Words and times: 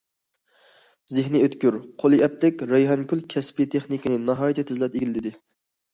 زېھنى 1.15 1.41
ئۆتكۈر، 1.47 1.77
قولى 2.03 2.19
ئەپلىك 2.27 2.65
رەيھانگۈل 2.71 3.23
كەسپىي 3.35 3.69
تېخنىكىنى 3.77 4.19
ناھايىتى 4.31 4.67
تېزلا 4.73 4.91
ئىگىلىدى. 4.95 5.39